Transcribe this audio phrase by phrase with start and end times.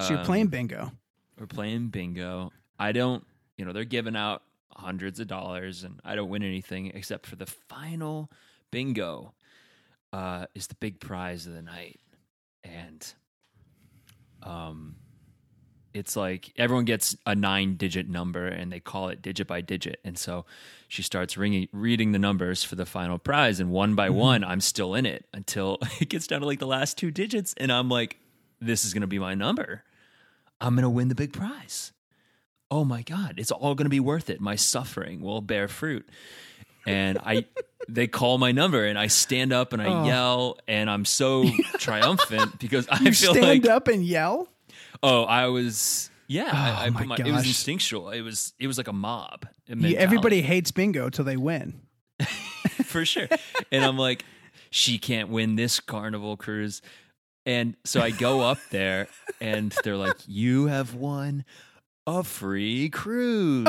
[0.00, 0.92] So you're Um, playing bingo.
[1.38, 2.52] We're playing bingo.
[2.78, 3.24] I don't,
[3.56, 4.42] you know, they're giving out
[4.74, 8.30] hundreds of dollars, and I don't win anything except for the final
[8.70, 9.34] bingo.
[10.12, 11.98] Uh, is the big prize of the night,
[12.64, 13.14] and
[14.42, 14.96] um,
[15.94, 20.00] it's like everyone gets a nine-digit number, and they call it digit by digit.
[20.04, 20.44] And so
[20.88, 24.60] she starts ringing, reading the numbers for the final prize, and one by one, I'm
[24.60, 27.88] still in it until it gets down to like the last two digits, and I'm
[27.88, 28.18] like,
[28.66, 29.82] this is gonna be my number.
[30.60, 31.90] I'm going to win the big prize.
[32.70, 34.40] Oh my God, it's all going to be worth it.
[34.40, 36.08] My suffering will bear fruit.
[36.86, 37.46] And I,
[37.88, 40.04] they call my number and I stand up and I Oh.
[40.04, 44.46] yell and I'm so triumphant because I You feel stand like, up and yell.
[45.02, 48.10] oh, I was, yeah, I, I Oh my put my, it was instinctual.
[48.10, 49.48] It was, it was like a mob.
[49.66, 51.80] Yeah, everybody hates bingo till they win.
[52.84, 53.26] for sure.
[53.72, 54.24] And I'm like,
[54.70, 56.82] she can't win this carnival cruise.
[57.44, 59.08] And so I go up there
[59.40, 61.44] and they're like, you have won
[62.06, 63.68] a free cruise.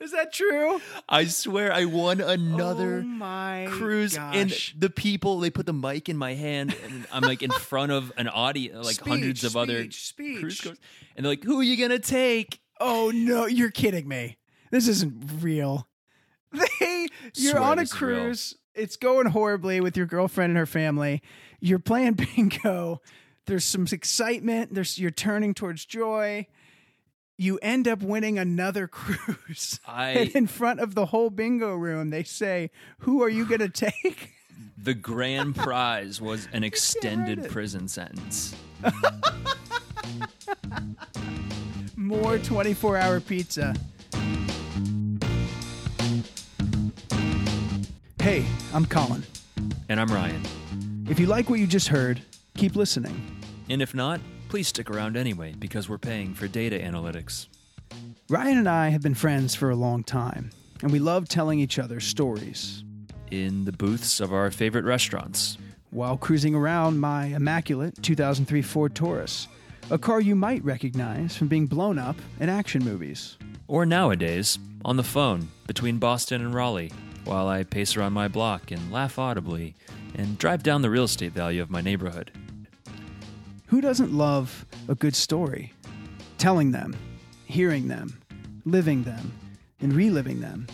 [0.00, 0.80] Is that true?
[1.08, 6.08] I swear I won another oh my cruise and the people they put the mic
[6.08, 9.56] in my hand and I'm like in front of an audience like hundreds Speech, of
[9.56, 10.78] other speech, cruise goers
[11.14, 14.38] and they're like who are you going to take Oh no, you're kidding me.
[14.72, 15.88] This isn't real.
[16.52, 18.56] They you're Swear on a cruise.
[18.74, 21.22] It's going horribly with your girlfriend and her family.
[21.60, 23.00] You're playing bingo.
[23.46, 24.74] There's some excitement.
[24.74, 26.46] There's you're turning towards joy.
[27.38, 29.80] You end up winning another cruise.
[29.86, 33.60] I- and in front of the whole bingo room, they say, "Who are you going
[33.68, 34.30] to take?"
[34.78, 38.54] the grand prize was an extended prison sentence
[41.96, 43.74] More 24-hour pizza.
[48.22, 49.24] Hey, I'm Colin.
[49.88, 50.42] and I'm Ryan
[51.08, 52.20] If you like what you just heard,
[52.56, 53.20] keep listening.
[53.68, 57.48] and if not please stick around anyway because we're paying for data analytics
[58.28, 60.50] Ryan and I have been friends for a long time,
[60.82, 62.84] and we love telling each other stories.
[63.32, 65.58] in the booths of our favorite restaurants
[65.90, 69.48] While cruising around my immaculate 2003 Ford Taurus,
[69.90, 73.36] a car you might recognize from being blown up in action movies.
[73.68, 76.92] Or nowadays, on the phone between Boston and Raleigh,
[77.24, 79.74] while I pace around my block and laugh audibly
[80.14, 82.30] and drive down the real estate value of my neighborhood.
[83.66, 85.72] Who doesn't love a good story?
[86.38, 86.96] Telling them,
[87.46, 88.20] hearing them,
[88.64, 89.32] living them,
[89.80, 90.66] and reliving them.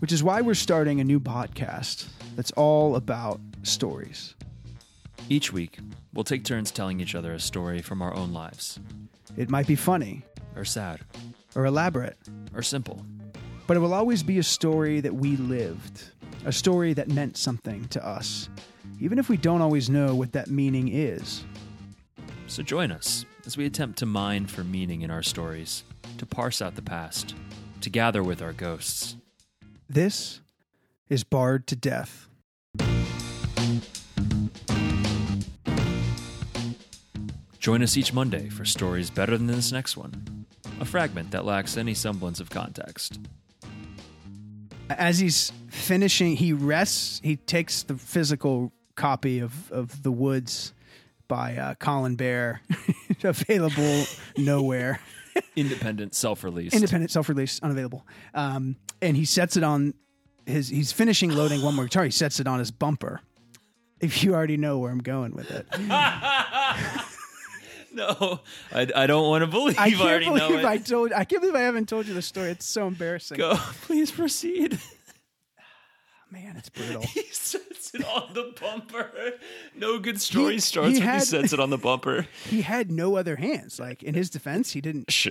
[0.00, 4.34] Which is why we're starting a new podcast that's all about stories.
[5.28, 5.78] Each week,
[6.12, 8.78] we'll take turns telling each other a story from our own lives,
[9.36, 10.22] It might be funny
[10.54, 11.00] or sad,
[11.54, 12.16] or elaborate,
[12.54, 13.04] or simple.
[13.66, 16.10] But it will always be a story that we lived,
[16.44, 18.48] a story that meant something to us,
[19.00, 21.44] even if we don't always know what that meaning is.
[22.46, 25.82] So join us as we attempt to mine for meaning in our stories,
[26.18, 27.34] to parse out the past,
[27.80, 29.16] to gather with our ghosts.
[29.88, 30.40] This
[31.08, 32.28] is Barred to Death.
[37.58, 40.46] Join us each Monday for stories better than this next one,
[40.78, 43.18] a fragment that lacks any semblance of context.
[44.90, 50.72] As he's finishing, he rests, he takes the physical copy of, of The Woods
[51.28, 52.60] by uh, Colin Bear,
[53.24, 54.04] available
[54.36, 55.00] nowhere.
[55.54, 56.72] Independent, self release.
[56.72, 59.92] independent self-release unavailable um, and he sets it on
[60.46, 63.20] his he's finishing loading one more guitar he sets it on his bumper
[64.00, 65.66] if you already know where i'm going with it
[68.20, 68.40] No,
[68.74, 69.78] I, I don't want to believe.
[69.78, 72.22] I I, can't already believe i told i can't believe i haven't told you the
[72.22, 72.50] story.
[72.50, 73.38] It's so embarrassing.
[73.38, 74.78] Go, please proceed.
[76.30, 77.02] man it's brutal.
[77.14, 79.10] He sets it on the bumper.
[79.76, 82.26] No good story He- starts he when had- he sets it on the bumper.
[82.50, 83.78] he had no other hands.
[83.80, 85.28] Like in his defense he didn't Sh-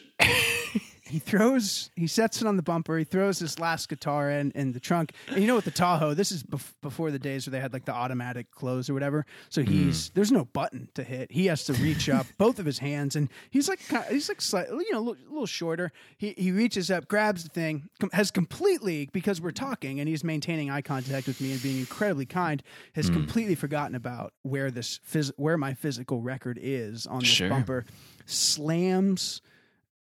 [1.16, 4.74] he throws he sets it on the bumper he throws his last guitar in in
[4.74, 5.14] the trunk.
[5.30, 7.72] And you know with the tahoe this is bef- before the days where they had
[7.72, 9.26] like the automatic close or whatever.
[9.48, 9.72] So hmm.
[9.72, 11.32] he's there's no button to hit.
[11.32, 13.80] He has to reach up both of his hands and he's like
[14.10, 15.94] he's like slightly you know a little, a little shorter.
[16.18, 20.22] He he reaches up grabs the thing com- has completely because we're talking and he's
[20.22, 22.62] maintaining eye contact with me and being incredibly kind
[22.94, 23.14] has hmm.
[23.14, 27.48] completely forgotten about where this phys- where my physical record is on this Sure.
[27.48, 27.86] bumper
[28.26, 29.42] slams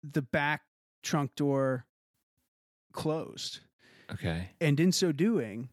[0.03, 0.61] the back
[1.01, 1.85] trunk door
[2.93, 3.59] closed
[4.11, 4.49] okay.
[4.59, 5.69] and in so doing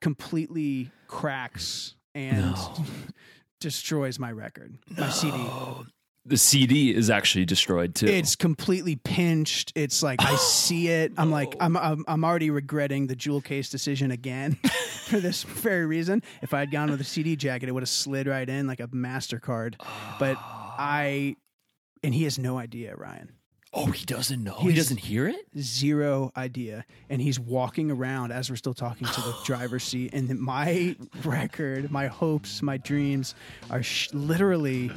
[0.00, 2.74] completely cracks and No.
[3.60, 5.36] destroys my record my cd
[6.28, 8.06] the CD is actually destroyed too.
[8.06, 9.72] It's completely pinched.
[9.74, 11.12] It's like I see it.
[11.16, 14.54] I'm like I'm, I'm I'm already regretting the jewel case decision again
[15.06, 16.22] for this very reason.
[16.42, 18.80] If I had gone with a CD jacket, it would have slid right in like
[18.80, 19.76] a Mastercard.
[20.18, 21.36] But I
[22.02, 23.32] and he has no idea, Ryan.
[23.74, 24.54] Oh, he doesn't know.
[24.60, 25.46] He He's- doesn't hear it.
[25.58, 26.84] Zero idea.
[27.10, 30.12] And he's walking around as we're still talking to the driver's seat.
[30.14, 33.34] And my record, my hopes, my dreams
[33.70, 34.90] are sh- literally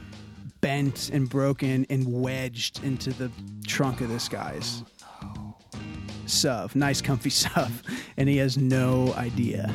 [0.62, 3.32] bent and broken and wedged into the
[3.68, 4.84] trunk of this guy's
[5.24, 5.56] oh,
[6.28, 6.76] sub.
[6.76, 7.72] Nice, comfy sub.
[8.18, 9.74] And he has no idea.